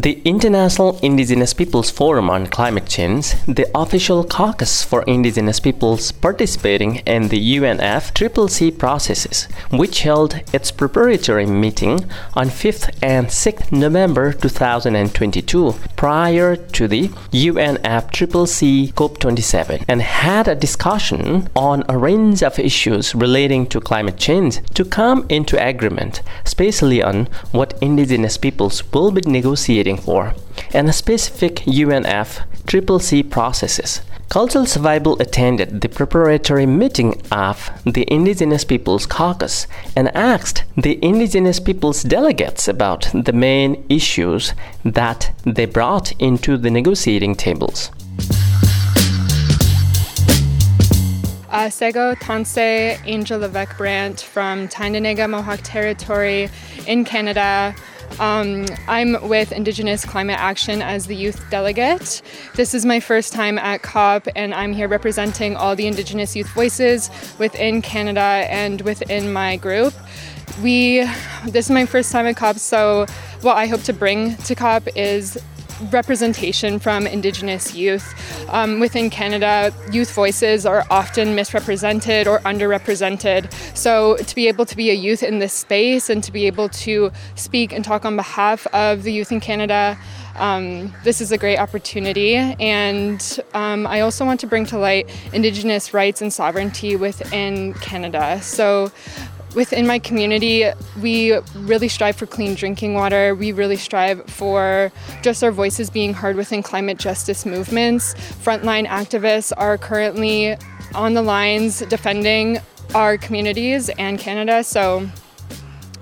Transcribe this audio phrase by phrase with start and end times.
[0.00, 6.96] The International Indigenous Peoples Forum on Climate Change, the official caucus for indigenous peoples participating
[6.98, 15.74] in the UNFCCC processes, which held its preparatory meeting on 5th and 6th November 2022
[15.96, 23.66] prior to the UNFCCC COP27 and had a discussion on a range of issues relating
[23.66, 29.87] to climate change to come into agreement, especially on what indigenous peoples will be negotiating
[29.96, 30.34] for,
[30.74, 34.02] and specific UNFCCC processes.
[34.28, 39.66] Cultural Survival attended the preparatory meeting of the Indigenous Peoples Caucus
[39.96, 44.52] and asked the Indigenous Peoples delegates about the main issues
[44.84, 47.90] that they brought into the negotiating tables.
[51.50, 56.50] Uh, Sego Tanse Angel Levesque Brandt from Tyendinaga Mohawk Territory
[56.86, 57.74] in Canada.
[58.18, 62.22] Um, I'm with Indigenous Climate Action as the youth delegate.
[62.56, 66.48] This is my first time at COP, and I'm here representing all the Indigenous youth
[66.48, 68.20] voices within Canada
[68.50, 69.94] and within my group.
[70.62, 71.04] We,
[71.46, 73.06] this is my first time at COP, so
[73.42, 75.38] what I hope to bring to COP is
[75.90, 78.14] representation from Indigenous youth.
[78.50, 83.52] Um, within Canada, youth voices are often misrepresented or underrepresented.
[83.76, 86.68] So, to be able to be a youth in this space and to be able
[86.70, 89.98] to speak and talk on behalf of the youth in Canada.
[90.36, 95.10] Um, this is a great opportunity, and um, I also want to bring to light
[95.32, 98.40] Indigenous rights and sovereignty within Canada.
[98.40, 98.92] So,
[99.54, 100.70] within my community,
[101.00, 103.34] we really strive for clean drinking water.
[103.34, 104.92] We really strive for
[105.22, 108.14] just our voices being heard within climate justice movements.
[108.14, 110.56] Frontline activists are currently
[110.94, 112.58] on the lines defending
[112.94, 114.64] our communities and Canada.
[114.64, 115.08] So